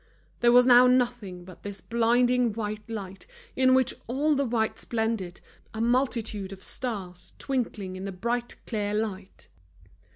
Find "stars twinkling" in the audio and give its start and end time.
6.63-7.95